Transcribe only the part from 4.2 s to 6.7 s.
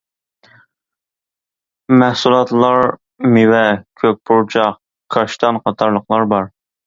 پۇرچاق، كاشتان قاتارلىقلار بار.